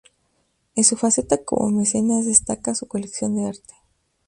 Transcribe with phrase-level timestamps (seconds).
[0.73, 3.75] En su faceta como mecenas destaca su colección de arte.